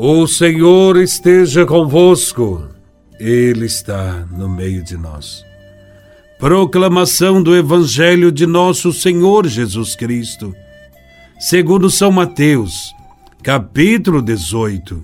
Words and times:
O 0.00 0.28
Senhor 0.28 0.96
esteja 0.96 1.66
convosco, 1.66 2.68
Ele 3.18 3.66
está 3.66 4.24
no 4.30 4.48
meio 4.48 4.80
de 4.80 4.96
nós. 4.96 5.44
Proclamação 6.38 7.42
do 7.42 7.56
Evangelho 7.56 8.30
de 8.30 8.46
Nosso 8.46 8.92
Senhor 8.92 9.48
Jesus 9.48 9.96
Cristo, 9.96 10.54
segundo 11.40 11.90
São 11.90 12.12
Mateus, 12.12 12.94
capítulo 13.42 14.22
18, 14.22 15.02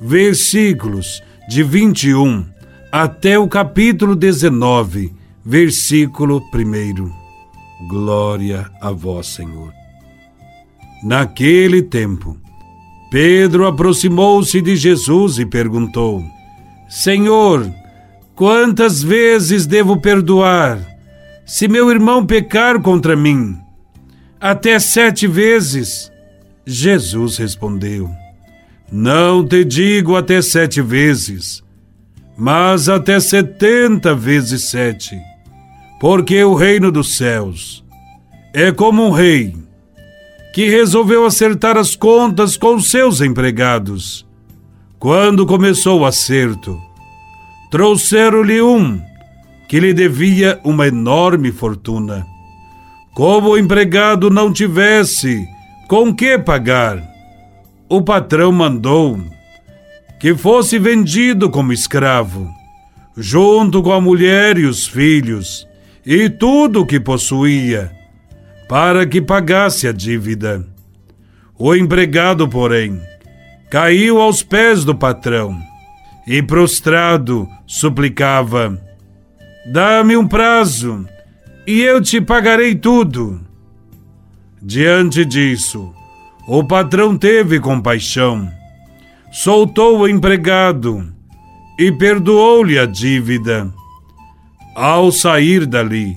versículos 0.00 1.22
de 1.48 1.62
21 1.62 2.46
até 2.90 3.38
o 3.38 3.46
capítulo 3.46 4.16
19, 4.16 5.12
versículo 5.44 6.42
1. 6.52 7.86
Glória 7.86 8.68
a 8.80 8.90
vós, 8.90 9.28
Senhor. 9.28 9.72
Naquele 11.04 11.80
tempo, 11.80 12.36
Pedro 13.10 13.66
aproximou-se 13.66 14.60
de 14.60 14.74
Jesus 14.74 15.38
e 15.38 15.46
perguntou: 15.46 16.24
Senhor, 16.88 17.70
quantas 18.34 19.02
vezes 19.02 19.66
devo 19.66 19.98
perdoar 19.98 20.78
se 21.44 21.68
meu 21.68 21.90
irmão 21.90 22.26
pecar 22.26 22.80
contra 22.80 23.16
mim? 23.16 23.56
Até 24.40 24.78
sete 24.78 25.26
vezes? 25.26 26.10
Jesus 26.66 27.36
respondeu: 27.36 28.10
Não 28.90 29.46
te 29.46 29.64
digo 29.64 30.16
até 30.16 30.42
sete 30.42 30.82
vezes, 30.82 31.62
mas 32.36 32.88
até 32.88 33.20
setenta 33.20 34.14
vezes 34.14 34.68
sete. 34.68 35.16
Porque 36.00 36.42
o 36.44 36.54
reino 36.54 36.92
dos 36.92 37.16
céus 37.16 37.84
é 38.52 38.70
como 38.70 39.06
um 39.06 39.10
rei 39.10 39.65
que 40.56 40.70
resolveu 40.70 41.26
acertar 41.26 41.76
as 41.76 41.94
contas 41.94 42.56
com 42.56 42.80
seus 42.80 43.20
empregados. 43.20 44.26
Quando 44.98 45.44
começou 45.44 46.00
o 46.00 46.06
acerto, 46.06 46.80
trouxeram-lhe 47.70 48.62
um 48.62 48.98
que 49.68 49.78
lhe 49.78 49.92
devia 49.92 50.58
uma 50.64 50.88
enorme 50.88 51.52
fortuna. 51.52 52.26
Como 53.14 53.50
o 53.50 53.58
empregado 53.58 54.30
não 54.30 54.50
tivesse 54.50 55.46
com 55.90 56.14
que 56.14 56.38
pagar, 56.38 57.06
o 57.86 58.00
patrão 58.00 58.50
mandou 58.50 59.20
que 60.18 60.34
fosse 60.34 60.78
vendido 60.78 61.50
como 61.50 61.70
escravo, 61.70 62.48
junto 63.14 63.82
com 63.82 63.92
a 63.92 64.00
mulher 64.00 64.56
e 64.56 64.64
os 64.64 64.86
filhos, 64.86 65.68
e 66.02 66.30
tudo 66.30 66.80
o 66.80 66.86
que 66.86 66.98
possuía 66.98 67.94
para 68.68 69.06
que 69.06 69.20
pagasse 69.20 69.86
a 69.86 69.92
dívida. 69.92 70.66
O 71.58 71.74
empregado, 71.74 72.48
porém, 72.48 73.00
caiu 73.70 74.20
aos 74.20 74.42
pés 74.42 74.84
do 74.84 74.94
patrão 74.94 75.58
e, 76.26 76.42
prostrado, 76.42 77.48
suplicava: 77.66 78.78
Dá-me 79.72 80.16
um 80.16 80.26
prazo 80.26 81.06
e 81.66 81.80
eu 81.80 82.00
te 82.00 82.20
pagarei 82.20 82.74
tudo. 82.74 83.40
Diante 84.60 85.24
disso, 85.24 85.92
o 86.46 86.64
patrão 86.64 87.16
teve 87.16 87.60
compaixão, 87.60 88.50
soltou 89.32 90.00
o 90.00 90.08
empregado 90.08 91.06
e 91.78 91.92
perdoou-lhe 91.92 92.78
a 92.78 92.86
dívida. 92.86 93.72
Ao 94.74 95.10
sair 95.10 95.64
dali, 95.66 96.16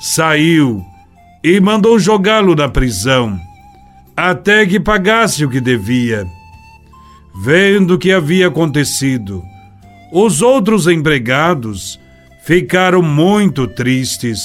saiu 0.00 0.82
e 1.44 1.60
mandou 1.60 1.98
jogá-lo 1.98 2.54
na 2.54 2.68
prisão, 2.68 3.38
até 4.16 4.64
que 4.66 4.80
pagasse 4.80 5.44
o 5.44 5.50
que 5.50 5.60
devia. 5.60 6.26
Vendo 7.42 7.94
o 7.94 7.98
que 7.98 8.10
havia 8.10 8.48
acontecido, 8.48 9.42
os 10.12 10.42
outros 10.42 10.86
empregados 10.86 12.00
ficaram 12.42 13.02
muito 13.02 13.66
tristes. 13.66 14.40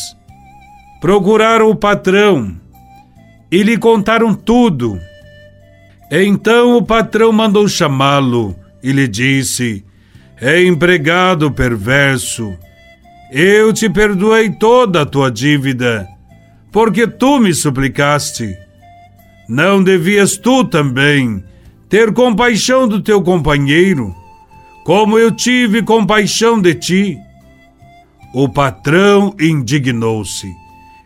Procuraram 1.01 1.69
o 1.69 1.75
patrão 1.75 2.55
e 3.51 3.63
lhe 3.63 3.77
contaram 3.77 4.33
tudo. 4.33 4.99
Então 6.11 6.77
o 6.77 6.83
patrão 6.83 7.31
mandou 7.31 7.67
chamá-lo 7.67 8.55
e 8.83 8.91
lhe 8.91 9.07
disse: 9.07 9.83
É 10.39 10.63
empregado 10.63 11.51
perverso 11.51 12.55
eu 13.31 13.73
te 13.73 13.89
perdoei 13.89 14.49
toda 14.49 15.01
a 15.01 15.05
tua 15.05 15.31
dívida, 15.31 16.07
porque 16.71 17.07
tu 17.07 17.39
me 17.39 17.53
suplicaste. 17.53 18.55
Não 19.47 19.83
devias 19.83 20.37
tu 20.37 20.63
também 20.63 21.43
ter 21.89 22.13
compaixão 22.13 22.87
do 22.87 23.01
teu 23.01 23.21
companheiro, 23.21 24.15
como 24.83 25.17
eu 25.17 25.31
tive 25.31 25.81
compaixão 25.81 26.61
de 26.61 26.75
ti? 26.75 27.17
O 28.33 28.49
patrão 28.49 29.33
indignou-se 29.39 30.47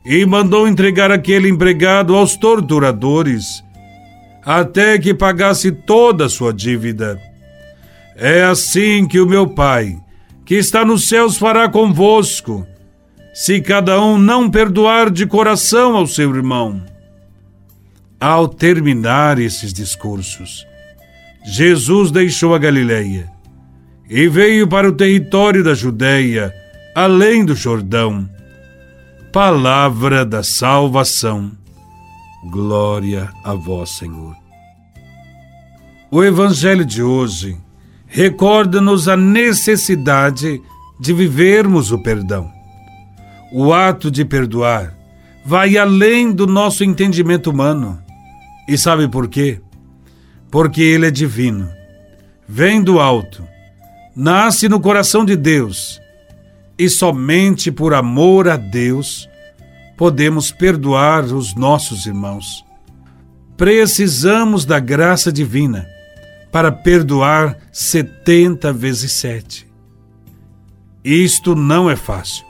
e 0.05 0.25
mandou 0.25 0.67
entregar 0.67 1.11
aquele 1.11 1.47
empregado 1.47 2.15
aos 2.15 2.35
torturadores, 2.35 3.63
até 4.43 4.97
que 4.97 5.13
pagasse 5.13 5.71
toda 5.71 6.25
a 6.25 6.29
sua 6.29 6.51
dívida. 6.51 7.19
É 8.15 8.43
assim 8.43 9.07
que 9.07 9.19
o 9.19 9.27
meu 9.27 9.47
pai 9.47 9.97
que 10.49 10.55
está 10.55 10.83
nos 10.83 11.07
céus 11.07 11.37
fará 11.37 11.69
convosco, 11.69 12.65
se 13.35 13.61
cada 13.61 14.01
um 14.01 14.17
não 14.17 14.49
perdoar 14.49 15.11
de 15.11 15.27
coração 15.27 15.95
ao 15.95 16.07
seu 16.07 16.35
irmão. 16.35 16.83
Ao 18.19 18.47
terminar 18.47 19.37
esses 19.37 19.71
discursos, 19.71 20.65
Jesus 21.45 22.09
deixou 22.09 22.55
a 22.55 22.57
Galileia 22.57 23.31
e 24.09 24.27
veio 24.27 24.67
para 24.67 24.89
o 24.89 24.91
território 24.91 25.63
da 25.63 25.75
Judéia, 25.75 26.51
além 26.95 27.45
do 27.45 27.53
Jordão. 27.53 28.27
Palavra 29.31 30.25
da 30.25 30.41
salvação. 30.41 31.51
Glória 32.49 33.29
a 33.43 33.53
vós, 33.53 33.91
Senhor. 33.91 34.35
O 36.09 36.23
evangelho 36.23 36.83
de 36.83 37.03
hoje 37.03 37.55
recorda-nos 38.09 39.07
a 39.07 39.15
necessidade 39.15 40.61
de 40.99 41.13
vivermos 41.13 41.91
o 41.91 41.99
perdão. 41.99 42.51
O 43.53 43.71
ato 43.71 44.09
de 44.09 44.25
perdoar 44.25 44.97
vai 45.45 45.77
além 45.77 46.31
do 46.31 46.45
nosso 46.45 46.83
entendimento 46.83 47.51
humano. 47.51 48.01
E 48.67 48.77
sabe 48.77 49.07
por 49.07 49.27
quê? 49.27 49.61
Porque 50.51 50.81
ele 50.81 51.07
é 51.07 51.11
divino, 51.11 51.69
vem 52.47 52.81
do 52.81 52.99
alto, 52.99 53.43
nasce 54.15 54.67
no 54.67 54.79
coração 54.79 55.23
de 55.23 55.35
Deus 55.35 56.01
e 56.77 56.89
somente 56.89 57.71
por 57.71 57.93
amor 57.93 58.47
a 58.47 58.57
Deus 58.57 59.29
podemos 59.95 60.51
perdoar 60.51 61.23
os 61.25 61.53
nossos 61.53 62.07
irmãos. 62.07 62.65
Precisamos 63.55 64.65
da 64.65 64.79
graça 64.79 65.31
divina 65.31 65.85
para 66.51 66.71
perdoar 66.71 67.57
setenta 67.71 68.73
vezes 68.73 69.11
sete. 69.13 69.67
Isto 71.03 71.55
não 71.55 71.89
é 71.89 71.95
fácil. 71.95 72.45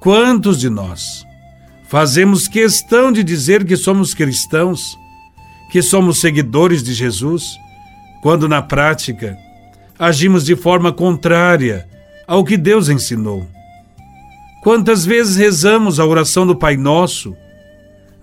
Quantos 0.00 0.58
de 0.58 0.68
nós 0.68 1.24
fazemos 1.88 2.48
questão 2.48 3.12
de 3.12 3.22
dizer 3.22 3.64
que 3.64 3.76
somos 3.76 4.14
cristãos, 4.14 4.96
que 5.70 5.82
somos 5.82 6.20
seguidores 6.20 6.82
de 6.82 6.92
Jesus, 6.94 7.56
quando 8.22 8.48
na 8.48 8.62
prática 8.62 9.36
agimos 9.98 10.44
de 10.44 10.56
forma 10.56 10.92
contrária 10.92 11.88
ao 12.26 12.44
que 12.44 12.56
Deus 12.56 12.88
ensinou? 12.88 13.46
Quantas 14.62 15.06
vezes 15.06 15.36
rezamos 15.36 16.00
a 16.00 16.04
oração 16.04 16.44
do 16.44 16.56
Pai 16.56 16.76
Nosso, 16.76 17.36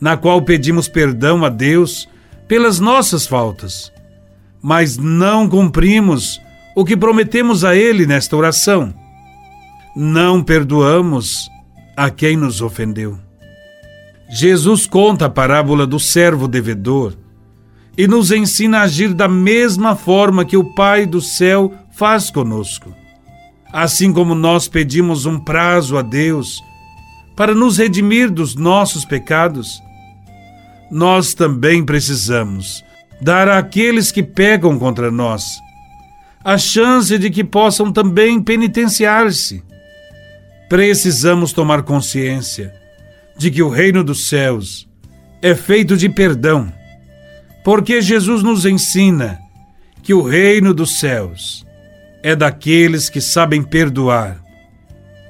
na 0.01 0.17
qual 0.17 0.41
pedimos 0.41 0.89
perdão 0.89 1.45
a 1.45 1.49
Deus 1.49 2.09
pelas 2.49 2.81
nossas 2.81 3.25
faltas? 3.25 3.92
Mas 4.63 4.97
não 4.97 5.49
cumprimos 5.49 6.41
o 6.73 6.85
que 6.85 6.95
prometemos 6.95 7.65
a 7.65 7.75
Ele 7.75 8.05
nesta 8.05 8.37
oração. 8.37 8.93
Não 9.93 10.41
perdoamos 10.41 11.49
a 11.97 12.09
quem 12.09 12.37
nos 12.37 12.61
ofendeu. 12.61 13.19
Jesus 14.31 14.87
conta 14.87 15.25
a 15.25 15.29
parábola 15.29 15.85
do 15.85 15.99
servo 15.99 16.47
devedor 16.47 17.13
e 17.97 18.07
nos 18.07 18.31
ensina 18.31 18.79
a 18.79 18.83
agir 18.83 19.13
da 19.13 19.27
mesma 19.27 19.97
forma 19.97 20.45
que 20.45 20.55
o 20.55 20.73
Pai 20.73 21.05
do 21.05 21.19
céu 21.19 21.73
faz 21.91 22.31
conosco. 22.31 22.91
Assim 23.71 24.13
como 24.13 24.33
nós 24.33 24.69
pedimos 24.69 25.25
um 25.25 25.39
prazo 25.39 25.97
a 25.97 26.01
Deus 26.01 26.63
para 27.35 27.53
nos 27.53 27.77
redimir 27.77 28.31
dos 28.31 28.55
nossos 28.55 29.03
pecados, 29.03 29.81
nós 30.89 31.33
também 31.33 31.83
precisamos 31.83 32.83
dar 33.23 33.47
àqueles 33.47 34.11
que 34.11 34.21
pecam 34.21 34.77
contra 34.77 35.09
nós 35.09 35.43
a 36.43 36.57
chance 36.57 37.17
de 37.17 37.29
que 37.29 37.43
possam 37.43 37.91
também 37.91 38.41
penitenciar-se. 38.41 39.63
Precisamos 40.67 41.53
tomar 41.53 41.83
consciência 41.83 42.73
de 43.37 43.49
que 43.49 43.63
o 43.63 43.69
reino 43.69 44.03
dos 44.03 44.27
céus 44.27 44.89
é 45.41 45.55
feito 45.55 45.95
de 45.95 46.09
perdão, 46.09 46.71
porque 47.63 48.01
Jesus 48.01 48.43
nos 48.43 48.65
ensina 48.65 49.39
que 50.01 50.13
o 50.13 50.21
reino 50.21 50.73
dos 50.73 50.99
céus 50.99 51.65
é 52.21 52.35
daqueles 52.35 53.09
que 53.09 53.21
sabem 53.21 53.63
perdoar 53.63 54.43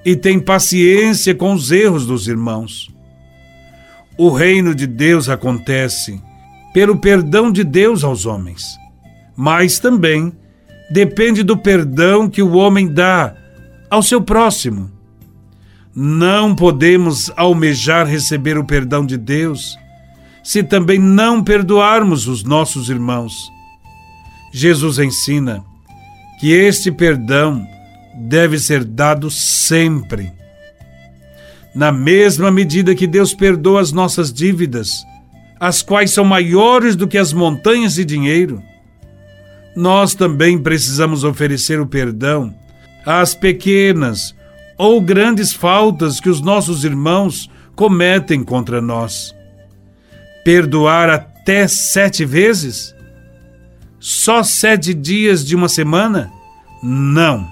e 0.03 0.15
têm 0.15 0.39
paciência 0.39 1.35
com 1.35 1.53
os 1.53 1.71
erros 1.71 2.07
dos 2.07 2.27
irmãos. 2.27 2.89
O 4.17 4.29
reino 4.29 4.73
de 4.73 4.87
Deus 4.87 5.29
acontece 5.29 6.19
pelo 6.73 6.97
perdão 6.97 7.51
de 7.51 7.63
Deus 7.63 8.03
aos 8.03 8.25
homens, 8.25 8.77
mas 9.35 9.79
também 9.79 10.33
depende 10.91 11.43
do 11.43 11.57
perdão 11.57 12.29
que 12.29 12.41
o 12.41 12.53
homem 12.53 12.87
dá 12.87 13.35
ao 13.89 14.01
seu 14.01 14.21
próximo. 14.21 14.91
Não 15.95 16.55
podemos 16.55 17.31
almejar 17.35 18.07
receber 18.07 18.57
o 18.57 18.65
perdão 18.65 19.05
de 19.05 19.17
Deus 19.17 19.77
se 20.43 20.61
também 20.61 20.99
não 20.99 21.43
perdoarmos 21.43 22.27
os 22.27 22.43
nossos 22.43 22.89
irmãos. 22.89 23.49
Jesus 24.51 24.99
ensina 24.99 25.63
que 26.39 26.51
este 26.51 26.91
perdão 26.91 27.65
deve 28.15 28.59
ser 28.59 28.83
dado 28.83 29.31
sempre. 29.31 30.31
Na 31.73 31.91
mesma 31.91 32.51
medida 32.51 32.93
que 32.93 33.07
Deus 33.07 33.33
perdoa 33.33 33.81
as 33.81 33.91
nossas 33.91 34.31
dívidas, 34.31 35.03
as 35.63 35.81
quais 35.81 36.11
são 36.11 36.25
maiores 36.25 36.93
do 36.93 37.07
que 37.07 37.17
as 37.17 37.31
montanhas 37.31 37.93
de 37.93 38.03
dinheiro, 38.03 38.61
nós 39.73 40.13
também 40.13 40.61
precisamos 40.61 41.23
oferecer 41.23 41.79
o 41.79 41.87
perdão 41.87 42.53
às 43.05 43.33
pequenas 43.33 44.35
ou 44.77 44.99
grandes 44.99 45.53
faltas 45.53 46.19
que 46.19 46.27
os 46.27 46.41
nossos 46.41 46.83
irmãos 46.83 47.49
cometem 47.77 48.43
contra 48.43 48.81
nós. 48.81 49.33
Perdoar 50.43 51.09
até 51.09 51.65
sete 51.65 52.25
vezes? 52.25 52.93
Só 54.01 54.43
sete 54.43 54.93
dias 54.93 55.45
de 55.45 55.55
uma 55.55 55.69
semana? 55.69 56.29
Não. 56.83 57.47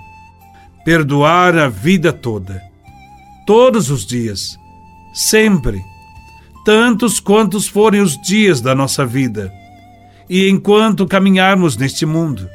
Perdoar 0.84 1.58
a 1.58 1.70
vida 1.70 2.12
toda. 2.12 2.62
Todos 3.48 3.90
os 3.90 4.06
dias. 4.06 4.58
Sempre. 5.14 5.91
Tantos 6.64 7.20
quantos 7.20 7.68
forem 7.68 8.02
os 8.02 8.20
dias 8.22 8.62
da 8.62 8.76
nossa 8.76 9.06
vida 9.06 9.52
e 10.30 10.48
enquanto 10.48 11.06
caminharmos 11.06 11.76
neste 11.76 12.06
mundo, 12.06 12.50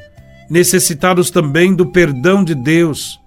necessitados 0.49 1.29
também 1.29 1.75
do 1.75 1.85
perdão 1.85 2.43
de 2.43 2.55
Deus 2.55 3.19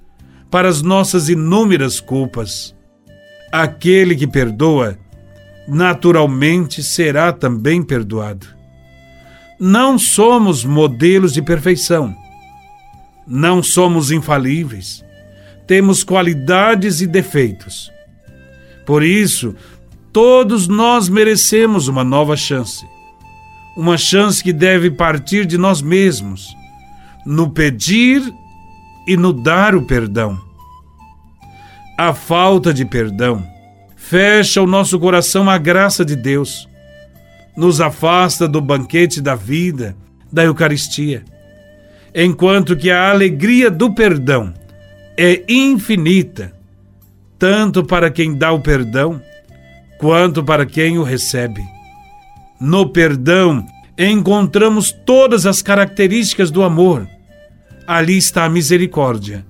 para 0.50 0.68
as 0.68 0.82
nossas 0.82 1.28
inúmeras 1.28 2.00
culpas. 2.00 2.74
Aquele 3.52 4.16
que 4.16 4.26
perdoa, 4.26 4.98
naturalmente 5.68 6.82
será 6.82 7.32
também 7.32 7.80
perdoado. 7.80 8.44
Não 9.60 9.96
somos 9.96 10.64
modelos 10.64 11.32
de 11.32 11.42
perfeição. 11.42 12.12
Não 13.24 13.62
somos 13.62 14.10
infalíveis. 14.10 15.04
Temos 15.64 16.02
qualidades 16.02 17.00
e 17.00 17.06
defeitos. 17.06 17.88
Por 18.84 19.04
isso, 19.04 19.54
todos 20.12 20.68
nós 20.68 21.08
merecemos 21.08 21.88
uma 21.88 22.04
nova 22.04 22.36
chance 22.36 22.84
uma 23.76 23.96
chance 23.96 24.42
que 24.42 24.52
deve 24.52 24.90
partir 24.90 25.46
de 25.46 25.56
nós 25.56 25.80
mesmos, 25.80 26.54
no 27.24 27.50
pedir 27.50 28.22
e 29.06 29.16
no 29.16 29.32
dar 29.32 29.74
o 29.74 29.82
perdão. 29.82 30.38
A 31.96 32.12
falta 32.12 32.74
de 32.74 32.84
perdão 32.84 33.42
fecha 33.96 34.60
o 34.60 34.66
nosso 34.66 34.98
coração 34.98 35.48
à 35.48 35.56
graça 35.56 36.04
de 36.04 36.16
Deus, 36.16 36.68
nos 37.56 37.80
afasta 37.80 38.48
do 38.48 38.60
banquete 38.60 39.20
da 39.20 39.34
vida, 39.34 39.96
da 40.32 40.44
Eucaristia, 40.44 41.24
enquanto 42.14 42.76
que 42.76 42.90
a 42.90 43.10
alegria 43.10 43.70
do 43.70 43.94
perdão 43.94 44.52
é 45.16 45.42
infinita, 45.48 46.52
tanto 47.38 47.84
para 47.84 48.10
quem 48.10 48.34
dá 48.34 48.52
o 48.52 48.60
perdão, 48.60 49.22
quanto 50.00 50.42
para 50.42 50.64
quem 50.64 50.98
o 50.98 51.02
recebe. 51.02 51.62
No 52.58 52.88
perdão 52.88 53.66
encontramos 53.96 54.90
todas 54.90 55.44
as 55.44 55.60
características 55.60 56.50
do 56.50 56.62
amor. 56.62 57.06
Ali 57.86 58.16
está 58.16 58.44
a 58.44 58.48
misericórdia, 58.48 59.44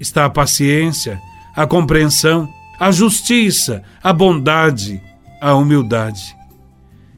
está 0.00 0.24
a 0.24 0.30
paciência, 0.30 1.20
a 1.54 1.66
compreensão, 1.66 2.48
a 2.80 2.90
justiça, 2.90 3.82
a 4.02 4.12
bondade, 4.12 5.00
a 5.40 5.54
humildade. 5.54 6.34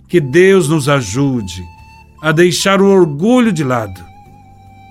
Que 0.08 0.20
Deus 0.20 0.68
nos 0.68 0.88
ajude 0.88 1.62
a 2.20 2.32
deixar 2.32 2.80
o 2.80 2.86
orgulho 2.86 3.52
de 3.52 3.62
lado, 3.62 4.04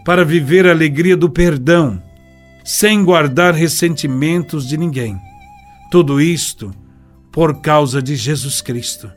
para 0.06 0.24
viver 0.24 0.66
a 0.66 0.72
alegria 0.72 1.18
do 1.18 1.30
perdão, 1.30 2.02
sem 2.64 3.04
guardar 3.04 3.54
ressentimentos 3.54 4.66
de 4.66 4.78
ninguém. 4.78 5.20
Tudo 5.92 6.22
isto 6.22 6.74
por 7.38 7.62
causa 7.62 8.02
de 8.02 8.16
Jesus 8.16 8.62
Cristo 8.62 9.12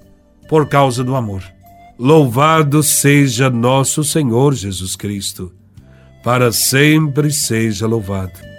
por 0.47 0.69
causa 0.69 1.03
do 1.03 1.17
amor. 1.17 1.43
Louvado 1.99 2.83
seja 2.83 3.49
nosso 3.49 4.05
Senhor 4.05 4.55
Jesus 4.55 4.95
Cristo, 4.95 5.55
para 6.23 6.53
sempre 6.53 7.31
seja 7.31 7.87
louvado. 7.87 8.50